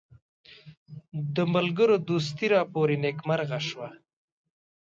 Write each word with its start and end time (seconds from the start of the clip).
د 1.35 1.37
ملګرو 1.53 1.95
دوستي 2.09 2.45
راپوري 2.55 2.97
نیکمرغه 3.05 3.59
شوه. 3.67 3.89